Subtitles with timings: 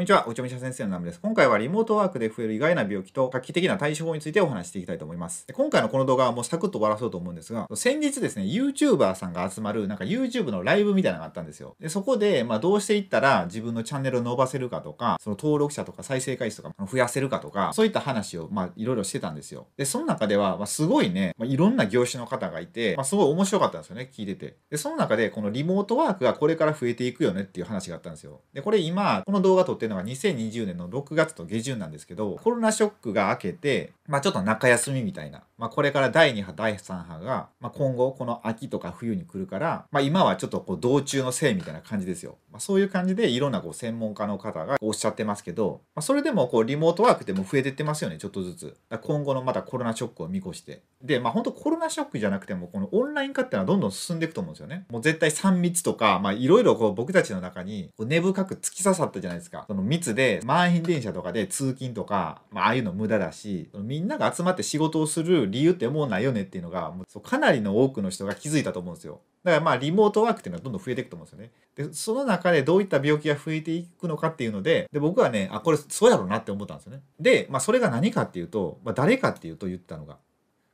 [0.00, 1.20] こんにちは、おちょみしゃ先生のナムです。
[1.20, 5.46] 今回はリモートワークで増える意外な病気と画期的な対処法についてお話していきたいと思います。
[5.46, 11.76] で今回のこの動画はもうサクッと終わらそうと思うんですが、先日ですね、YouTuber さんが集まるなんか YouTube のライブみたいなのがあったんですよ。
[11.78, 19.66] で、そこで、まあどうしていったら自分のチャンネルを伸ばせるかとか、その登録者とか再生回数とか増やせるかとか、そういった話をまあいろいろしてたんですよ。
[19.76, 24.56] で、その中では、まあ、すごいね、まあ、いろんな業種の方がいて、まあすごい面白かったんですよね、聞いてて。
[24.70, 28.40] で、その中でこのリモートワークがこれから増えていくよねっていう話があったんですよ。
[28.54, 42.36] で、これ今、この動画撮ってのが2020年の6月と下旬なんですけど、コロナショックが明けて、まあちょっと中休みみたいな、まあこれから第2波、第3波が、まあ今後この秋とか冬に来るから、まあ今はちょっとこう道中のせいみたいな感じですよ。
[42.50, 48.76] まあそういう感じでいろんなこう専門家の方がおっしゃってますけど、まあそれでもこうリモートワークでも増えてってますよね、ちょっとずつ。
[49.00, 50.82] 今後のまたコロナショックを見越して。
[51.00, 54.86] で、まあ本当コロナショックじゃなくても、このオンライン化っていうのはどんどん進んでいくと思うんですよね。
[54.90, 59.64] もう絶対3密とか、まあいろいろこう僕たちの中にこう根深く突き刺さったじゃないですか。
[59.68, 69.20] その密で満員電車とかで通勤とか、まあ、ああいうの無駄だし、みみんなが集まって仕事をする理由ってもうないよねっていうのが、もうかなりの多くの人が気づいたと思うんですよ。
[69.44, 71.50] だからまあリモートワークっていうのはどんどん増えていくと思うんですよね。
[71.90, 77.02] で、その中でどういった病気が増えていくのかっていうので、で僕はね、あ、これそうやろうなって思ったんですよね。
[77.20, 80.16] で、まあそれが何かっていうと、まあ誰かっていうと言ったのが、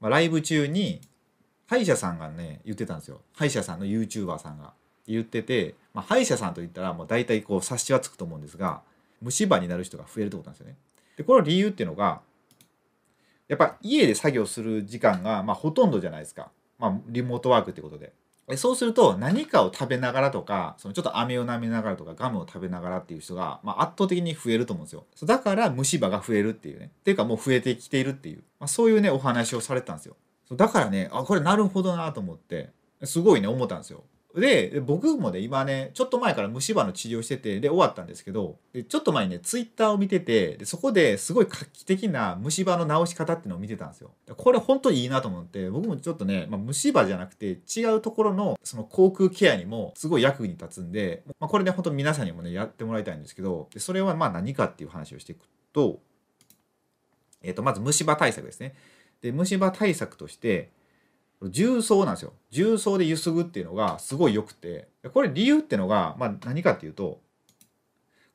[0.00, 1.00] まあ、ライブ中に
[1.68, 3.20] 歯医者さんがね、言ってたんですよ。
[3.36, 4.72] 歯医者さんの YouTuber さんが
[5.06, 8.82] 言ってて、まあ、歯医者さんと言ったらもう大体こう察しはつくと思うんですが、
[9.20, 10.76] 虫歯になる人が増えるってことなんですよね。
[11.16, 12.20] で、この理由っていうのが、
[13.52, 16.50] やっぱ家で作業する時間がまあほとんどじゃないですか。
[16.78, 18.14] まあ、リモートワークってことで。
[18.56, 25.04] そうすると何かを食べながらとか、そのちょっと飴を舐めながらとかガムを食べながらっていう人が、まあ、圧倒的に増えると思うんですよ。
[25.24, 26.92] だから虫歯が増えるっていうね。
[27.00, 30.16] っていうかもう増えてきているっていう、まあ、そういうねお話をされてたんですよ。
[30.52, 32.70] だからね、あ、これなるほどなと思って、
[33.04, 34.02] すごいね思ったんですよ。
[34.34, 44.12] で僕もね今ねちょっと前から虫歯の治療しててで終わったんですけどでちょっと前にねツイッターを見ててでそこですごい画期的な虫歯の治し方っていうのを見てたんですよ。
[44.34, 55.40] これ本当にいいなと思って僕もちょっとね、まあ、虫歯じゃなくて違うところのその口腔ケアにもすごい役に立つんで、まあ、これね本当皆さんにもねやってもらいたいんですけどでそれはまあ何かっていう話をしていく
[55.74, 56.00] と,、
[57.42, 58.74] えー、とまず虫歯対策ですね。
[59.20, 60.70] で虫歯対策として
[61.50, 62.32] 重曹なんですよ。
[62.50, 64.88] 重曹でゆすぐっていうのがすごい良くて。
[65.12, 67.20] これ理由っていうのが、まあ、何かっていうと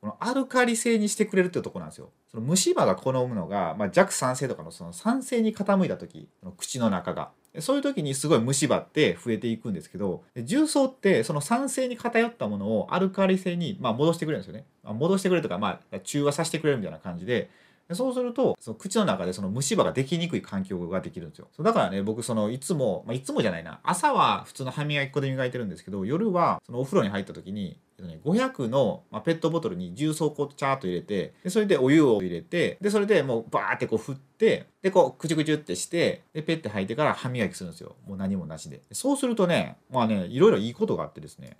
[0.00, 2.10] このアルカリ性にしてくれるっていうとこなんですよ。
[2.30, 7.30] その虫歯が好むのが、まあ、弱酸性とかのその酸性に傾いた時の口の中が。
[7.58, 17.48] そういう時にすごい虫歯って増えていくんですけど重曹ってその酸性に偏ったものをアルカリ性に、まあ、戻してくれるんですよね、まあ、戻してくれるとか、まあ、中和させてくれるみたいな感じで
[17.88, 21.48] でそうするとその口の中でその虫歯ができにくい環境ができるんですよ。
[21.56, 23.80] そうだからね僕そのいつも、まあ、いつもじゃないな。
[23.84, 27.78] 朝は普通の歯磨き粉で磨いてるんですけど夜はそのお風呂に入った時に
[28.24, 37.94] 500のペットボトルに重曹粉をチャーっと入れてでそれでお湯を入れてでそれでもうバーってこう振ってでこうクチュクチュってしてでペッて吐いてから歯磨きするんですよ。
[38.06, 38.82] もう何もなしで。
[38.92, 41.56] そうするとねまあねいろいろいいことがあってですね。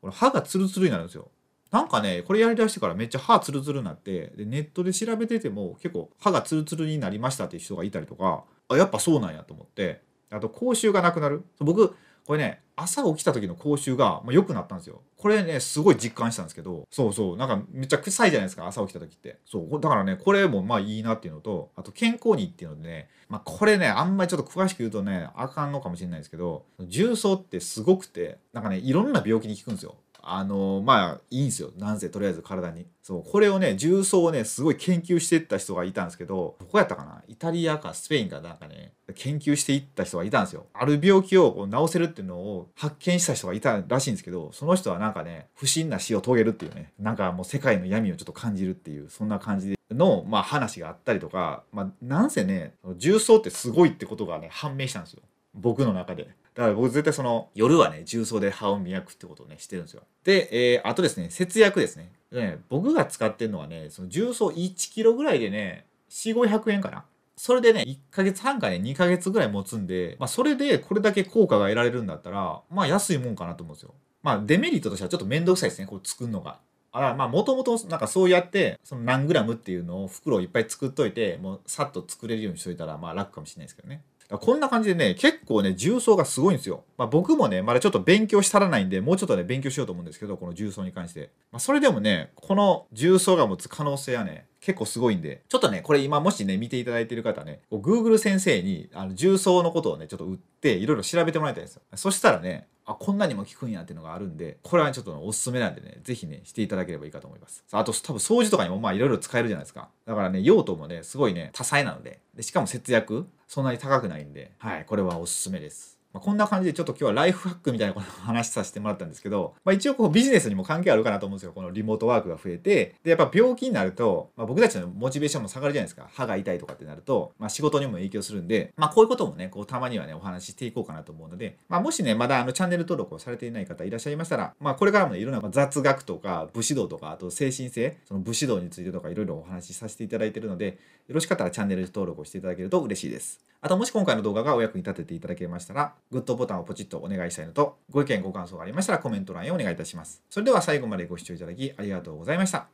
[0.00, 1.28] この歯がツルツルになるんですよ。
[1.74, 11.42] なんかね、これやりだしてからめっちゃ歯ツルツルになって、で、ネットで調べてても結構歯がツルツルになりましたっていう人がいたりとか、あ、やっぱそうなんやと思って、あと口臭がなくなる。
[11.58, 11.96] 僕、
[12.26, 15.02] これね、朝起きた時の口臭がま良くなったんですよ。
[15.16, 19.40] これね、すごい実感したんですけど、そうそう、なんかめっちゃ臭いじゃないですか、朝起きた時って。
[19.44, 29.96] そう、だからね、これもまあいいなっていうのと、あと健康にっていうのでね、まあこれね、あんまりちょっと詳しく言うとね、あかんのかもしれないですけど、重曹ってすごくて、なんかね、いろんな病気に効くんですよ。
[30.26, 31.70] あのまあいいんですよ。
[31.76, 32.86] なんせとりあえず体に。
[33.02, 37.22] そうこれをね重曹をねすごい研究していった人がいたんですけどどこやったかな？
[37.28, 40.66] イタリアかスペインかなんかね研究していった人がいたんですよ。
[40.72, 55.20] ある病気をこう治せるっていうのを発見した人がいたらしいんですけどその人はなんかね不審な死を遂げるっていうねなんかもう世界の闇をちょっと感じるっていうそんな感じの、まあ、話があったりとか、まあ、なんせね重曹ってすごいってことがね判明したんですよ。
[55.52, 56.30] 僕の中で。
[56.54, 60.02] だから僕絶対その夜はね重曹で歯を磨くってことをねしてるんですよ。
[60.22, 62.12] で、えー、あとですね節約ですね。
[62.32, 67.04] ね僕が使ってるのはねその重曹1キロぐらいでね4500円かな。
[67.36, 73.94] それでね1ヶ月半かね2ヶ月ぐらい持つんで、まあ、それでこれだけ効果が得られるんだったらまあ安いもんかなと思うんですよ。
[74.22, 76.58] まあデメリットとしてはちょっと面倒くさいですねこう作るのが。
[76.92, 84.04] あらまあもともとなんかそうやってその何グラムっていうのを袋をいっぱい作っといてもうさっと作れるようにしといたらまあ楽かもしれないですけどね。
[84.38, 86.84] こんな感じでね、結構ね、重曹がすごいんですよ。
[86.96, 91.30] まあ、僕もね、まだちょっと勉強し足らないんで、もうちょっとね、勉強しようと思うんですけど、この重曹に関して。
[91.52, 101.82] まあ、それでもね、この重曹が持つ可能性はね、結構すごいんで、ちょっとね、これ今もしね、見ていただいてる方ね、Google 先生にあの重曹のことをね、ちょっと売って、いろいろ調べてもらいたいんですよ。
[101.94, 107.64] そしたらね、あ、こんなにも効くんやっていうのがあるんで、これはちょっとおすすめなんでね、ぜひね、していただければいいかと思います。
[107.72, 109.88] あと、多分掃除とかにもまあいろいろ使えるじゃないですか。
[110.06, 115.93] だからね、用途もね、すごいね、多彩なので、でしかも節約、そんなに高くないんで、はい、これはおすすめです。
[116.14, 121.52] まあ、こんな感じでちょっと今日はライフハックみたいなことを話させてもらったんですけど、まあ、一応こうビジネスにも関係あるかなと思うんですよ。
[121.52, 122.94] このリモートワークが増えて。
[123.02, 126.08] で、やっぱ病気になると、まあ、僕たちのモチベーションも下がるじゃないですか。
[126.12, 140.78] 歯が痛いとかってなると、まあ、仕事にも影響するんで、まあ、こういうこともね、こうたまにはね、お話ししていこうかなと思うので、まあ、もしね、まだあのチャンネル登録をされていない方いらっしゃいましたら、まあ、これからもね、いろんな雑学とか武士道とか、あと精神性、その武士道についてとかいろいろお話しさせていただいているので、
[141.08, 143.40] よろしかったらチャンネル登録をしていただけると嬉しいです。
[143.64, 150.22] あと、もし今回の動画がお役に立てていただけましたら、グッドボタンをポチッとお願いしたいのと、ご意見ご感想がありましたらコメント欄へお願いいたします。
[150.28, 152.68] それでは最後までご視聴いただきありがとうございました。